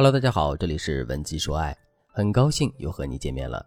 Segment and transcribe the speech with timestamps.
[0.00, 1.76] Hello，大家好，这里是文姬说爱，
[2.06, 3.62] 很高兴又和你见面了。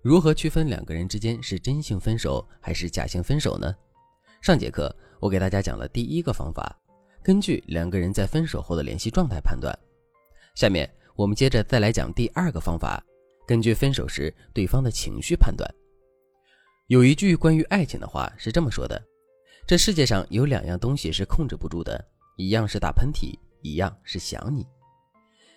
[0.00, 3.74] 如何区分两个人之间是真性分手还是假性分手呢？
[4.40, 6.78] 上节课我给大家讲了第一个方法，
[7.20, 9.76] 根据两个人在分手后的联系状态判断。
[10.54, 13.04] 下面我们接着再来讲第二个方法，
[13.44, 15.68] 根据分手时对方的情绪判断。
[16.86, 19.02] 有一句关于爱情的话是这么说的：
[19.66, 24.64] 这世界上有两样东西是控制不住的，一样是打喷嚏，一样是想你。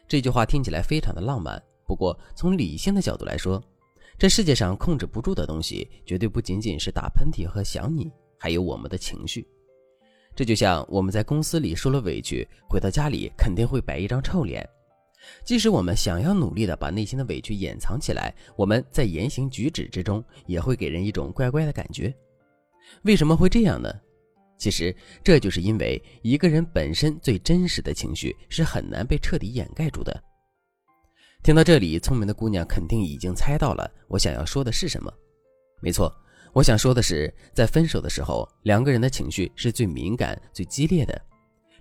[0.10, 3.64] 这句话听起来非常的浪漫，不过从理性的角度来说，
[4.18, 9.48] 这世界上控制不住的东西，绝对不仅仅是打喷嚏和想你，还有我们的情绪。
[10.36, 14.68] 这就像我们在公司里受了委屈，回到家里肯定会摆一张臭脸。
[15.46, 22.12] 即使我们想要努力的把内心的委屈掩藏起来，我们在言行举止之中也会给人一种怪怪的感觉。
[23.04, 23.94] 为什么会这样呢？
[24.60, 30.24] 其实这就是因为一个人本身最真实的情绪是很难被彻底掩盖住的。
[31.42, 35.12] 听到这里，聪明的姑娘肯定已经猜到了我想要说的是什么。
[35.82, 36.14] 没错，
[36.52, 41.20] 我想说的是，在分手的时候，两个人的情绪是最敏感、最激烈的。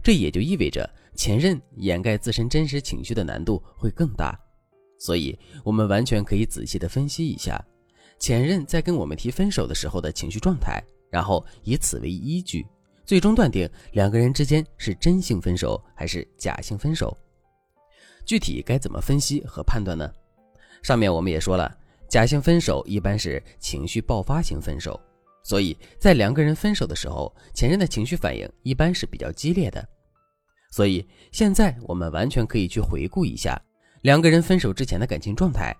[0.00, 4.38] 这也就意味着前任掩盖自身真实情绪的难度会更大。
[5.00, 7.60] 所以，我们完全可以仔细的分析一下
[8.20, 10.81] 前任在跟我们提分手的时候的情绪状态。
[11.11, 12.67] 然后以此为依据，
[13.05, 17.17] 最终断定两个人之间是真性分手还是假性分手。
[18.25, 20.11] 具体该怎么分析和判断呢？
[20.83, 21.75] 上面我们也说了，
[22.09, 25.00] 假性分手一般是情绪爆发型分手，
[25.42, 29.89] 所以在两个人分手的时候，前任的情绪反应一般是比较激烈的。
[30.70, 33.61] 所以现在我们完全可以去回顾一下
[34.03, 35.75] 两个人分手之前的感情状态。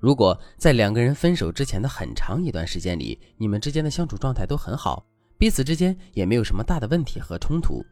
[0.00, 5.06] 如果在两个人分手之前的很长一段时间里，你们之间的相处状态都很好，
[5.36, 7.84] 彼此之间也没有什么大的问题和冲突，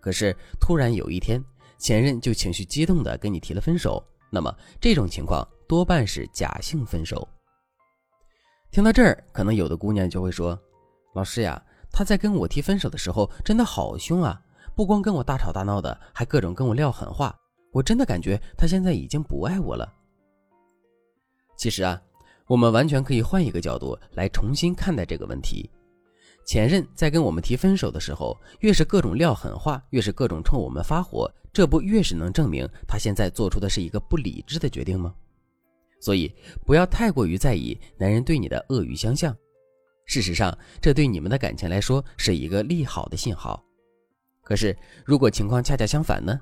[0.00, 1.44] 可是突然有一天，
[1.78, 7.28] 前任就情绪激动的跟你提了分手，那么这种情况多半是假性分手。
[8.70, 10.58] 听到这儿，可能有的姑娘就会说
[11.14, 14.40] ：“老师呀，他在跟我提分手的时候真的好凶啊，
[14.74, 17.38] 不光跟我大吵大闹的，还各种跟我撂狠话，
[17.72, 19.86] 我真的感觉他现在已经不爱我了。”
[21.62, 22.02] 其实啊，
[22.48, 25.70] 我们完全可以换一个角度来重新看待这个问题。
[26.44, 35.14] 前任在跟我们提分手的时候，越是各种撂狠话，越是各种冲我们发火，这不越是能证明他现在做出的是一个不理智的决定吗？
[36.00, 36.34] 所以
[36.66, 39.32] 不要太过于在意男人对你的恶语相向。
[40.04, 43.64] 事实上，这对你们的感情来说是一个利好的信号。
[44.42, 46.36] 可是，如果情况恰恰相反呢？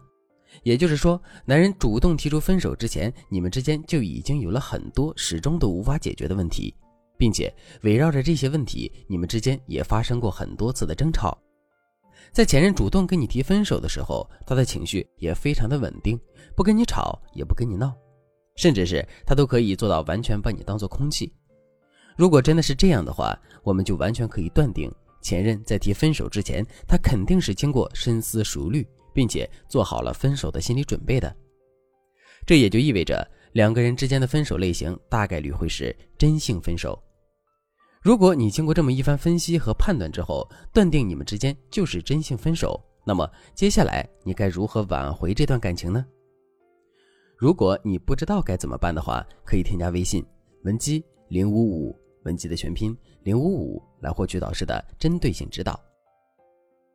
[0.63, 6.75] 也就是说，男人主动提出分手之前，你们之间就已经有了很多始终都无法解决的问题，
[7.17, 7.53] 并且
[7.83, 11.37] 围绕着这些问题，你们之间也发生过很多次的争吵。
[12.33, 16.19] 在前任主动跟你提分手的时候，他的情绪也非常的稳定，
[16.55, 17.93] 不跟你吵，也不跟你闹，
[18.57, 21.33] 甚至是他都可以做到完全把你当做空气。
[22.17, 28.87] 如果真的是这样的话，我们就完全可以断定，前任在提分手之前，他肯定是经过深思熟虑。
[29.13, 31.35] 并且做好了分手的心理准备的，
[32.47, 37.01] 这也就意味着两个人之间的分手类型大概率会是真性分手。
[38.03, 46.05] 如果你经过这么一番分析和判断之后，断定你们之间就是真性分手，那么接下来你该如何挽回这段感情呢？
[47.37, 50.25] 如果你不知道该怎么办的话，可以添加微信
[50.65, 55.79] 文姬零五五，文姬的全拼零五五，来获取导师的针对性指导。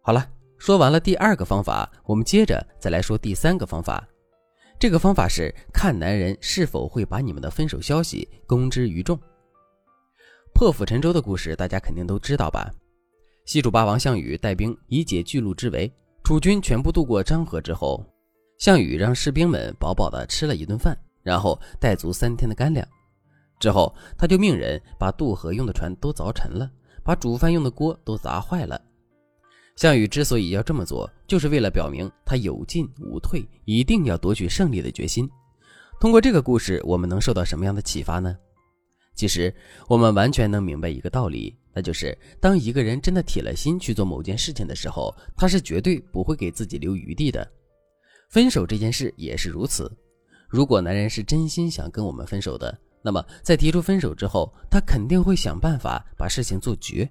[0.01, 0.34] 好了。
[0.57, 4.07] 说完了第二个方法，我们接着再来说第三个方法。
[4.79, 9.17] 这个方法是看男人是否会把你们的分手消息公之于众。
[10.53, 12.71] 破釜沉舟的故事大家肯定都知道吧？
[13.45, 15.91] 西楚霸王项羽带兵以解巨鹿之围，
[16.23, 18.03] 楚军全部渡过漳河之后，
[18.57, 22.87] 项羽让士兵们饱饱的吃了一顿饭，然后带足三天的干粮。
[23.59, 26.69] 之后他就命人把渡河用的船都凿沉了，
[27.03, 28.81] 把煮饭用的锅都砸坏了。
[29.75, 35.29] 项羽之所以要这么做，就是为了表明他有进无退，一定要夺取胜利的决心。
[35.99, 38.37] 通过这个故事，我们能受到什么样的启发呢？
[39.15, 39.53] 其实，
[39.87, 47.45] 我们完全能明白一个道理，那就是当一个人真的铁了心去做某件事情的时候，他是绝对不会给自己留余地的。
[48.29, 49.91] 分手这件事也是如此。
[50.49, 57.09] 如果男人是真心想跟我们分手的，那么在提出分手之后，他肯定会想办法把事情做绝。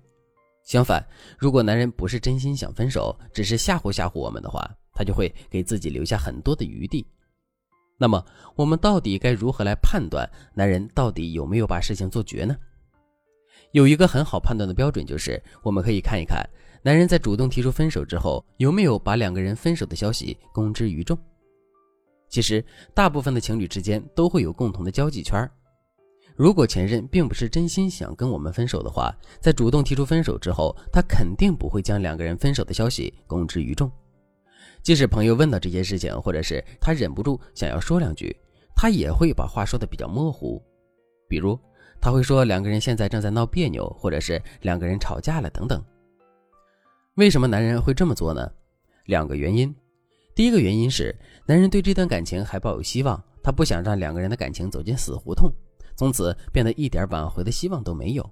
[0.64, 1.06] 相反，
[1.38, 7.06] 如果男人不是真心想分手，只是吓唬吓唬我们的话，他就会给自己留下很多的余地。
[7.98, 8.24] 那么，
[8.56, 12.56] 我们到底该如何来判断男人到底有没有把事情做绝呢？
[13.72, 16.42] 有一个很好判断的标准，就是我们可以看一看
[16.82, 21.16] 男人在主动提出分手之后，有没有把两个人分手的消息公之于众。
[22.28, 22.64] 其实，
[22.94, 25.48] 大部分的情侣之间都会有共同的交际圈
[26.36, 33.90] 如果前任并不是真心想跟我们分手的话，在主动提出分手之后，他肯定不会将两个人分手的消息公之于众。
[34.82, 38.36] 即使朋友问到这件事情，或者是他忍不住想要说两句，
[38.74, 40.60] 他也会把话说的比较模糊。
[41.28, 41.58] 比如，
[42.00, 45.82] 他会说两个人现在正在闹别扭，或者是两个人吵架了等等。
[47.14, 48.50] 为什么男人会这么做呢？
[49.06, 49.74] 两个原因。
[50.34, 51.16] 第一个原因是，
[51.46, 55.48] 男人对这段感情还抱有希望，他不想让两个人的感情走进死胡同。
[55.96, 58.30] 从此变得一点挽回的希望都没有。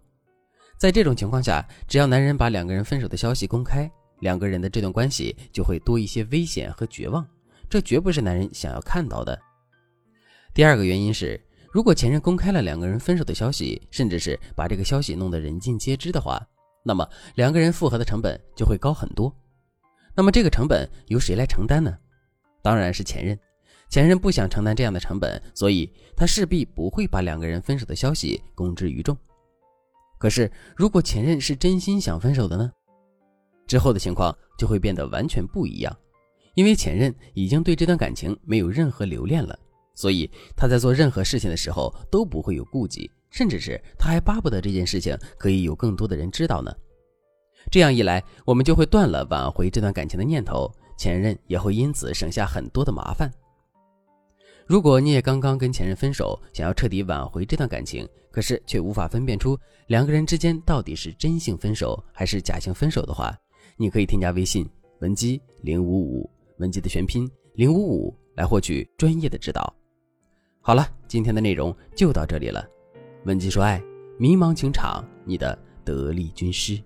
[0.79, 7.27] 在这种情况下，只要男人把两个人分手的消息公开，两个人的这段关系就会多一些危险和绝望，
[7.71, 9.39] 这绝不是男人想要看到的。
[10.53, 11.41] 第二个原因是，
[11.73, 16.45] 如果前任公开了两个人分手的消息，甚至是把这个消息弄得人尽皆知的话，
[16.85, 19.33] 那么两个人复合的成本就会高很多。
[20.15, 21.97] 那么这个成本由谁来承担呢？
[22.61, 23.39] 当然是前任。
[23.93, 29.15] 前任不想承担这样的成本，所以他势必不会把两个人分手的消息公之于众。
[30.17, 32.73] 可是，如果前任是真心想分手的呢？
[33.67, 35.95] 之后的情况就会变得完全不一样，
[36.55, 39.59] 因为前任已经对这段感情没有任何留恋了，
[39.95, 46.75] 所以他在做任何事情的时候都不会有顾忌，甚至是他还巴不得这件事情可以有更多的人知道呢。
[47.71, 53.31] 这样一来，我们就会断了挽回这段感情的念头，前任也会因此省下很多的麻烦。
[54.67, 63.37] 如果你也刚刚跟前任分手，想要彻底挽回这段感情，可是却无法分辨出两个人之间到底是真性分手还是假性分手的话，
[63.77, 64.69] 你可以添加微信
[65.01, 69.75] 文姬零五五，文姬的全拼零五五，来获取专业的指导。
[70.61, 72.67] 好了，今天的内容就到这里了。
[73.25, 73.83] 文姬说爱，
[74.19, 76.81] 迷茫情场，你的得力军师。